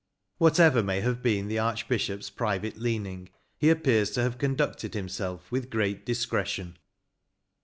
Whatever 0.39 0.81
may 0.81 1.01
have 1.01 1.21
been 1.21 1.47
the 1.47 1.59
Archbishop's 1.59 2.31
private 2.31 2.77
leaning, 2.77 3.29
he 3.59 3.69
appears 3.69 4.09
to 4.13 4.23
have 4.23 4.39
conducted 4.39 4.95
himself 4.95 5.51
with 5.51 5.69
great 5.69 6.07
dis 6.07 6.25
cretion." 6.25 6.73